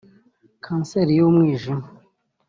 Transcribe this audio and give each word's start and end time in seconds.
kanseri 0.65 1.13
n’umwijima 1.17 1.85